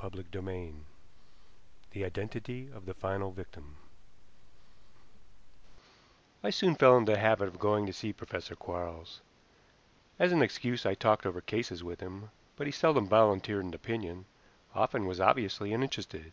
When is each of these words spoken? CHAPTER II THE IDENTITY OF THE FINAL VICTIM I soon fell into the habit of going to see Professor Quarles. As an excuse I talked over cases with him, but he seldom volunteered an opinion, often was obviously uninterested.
CHAPTER 0.00 0.24
II 0.36 0.74
THE 1.92 2.04
IDENTITY 2.04 2.70
OF 2.74 2.86
THE 2.86 2.94
FINAL 2.94 3.30
VICTIM 3.30 3.76
I 6.42 6.50
soon 6.50 6.74
fell 6.74 6.96
into 6.96 7.12
the 7.12 7.18
habit 7.18 7.46
of 7.46 7.60
going 7.60 7.86
to 7.86 7.92
see 7.92 8.12
Professor 8.12 8.56
Quarles. 8.56 9.20
As 10.18 10.32
an 10.32 10.42
excuse 10.42 10.84
I 10.86 10.94
talked 10.94 11.24
over 11.24 11.40
cases 11.40 11.84
with 11.84 12.00
him, 12.00 12.30
but 12.56 12.66
he 12.66 12.72
seldom 12.72 13.06
volunteered 13.06 13.64
an 13.64 13.74
opinion, 13.74 14.24
often 14.74 15.06
was 15.06 15.20
obviously 15.20 15.72
uninterested. 15.72 16.32